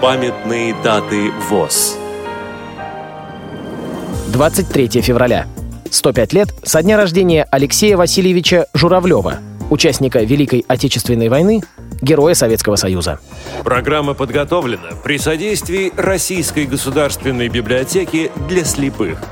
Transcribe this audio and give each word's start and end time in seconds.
Памятные 0.00 0.74
даты 0.82 1.30
ВОЗ. 1.50 1.98
23 4.28 5.02
февраля. 5.02 5.46
105 5.90 6.32
лет 6.32 6.48
со 6.62 6.82
дня 6.82 6.96
рождения 6.96 7.46
Алексея 7.50 7.98
Васильевича 7.98 8.66
Журавлева, 8.72 9.40
участника 9.68 10.20
Великой 10.20 10.64
Отечественной 10.66 11.28
войны, 11.28 11.60
героя 12.00 12.32
Советского 12.32 12.76
Союза. 12.76 13.20
Программа 13.62 14.14
подготовлена 14.14 14.88
при 15.04 15.18
содействии 15.18 15.92
Российской 15.98 16.64
государственной 16.64 17.48
библиотеки 17.48 18.32
для 18.48 18.64
слепых– 18.64 19.18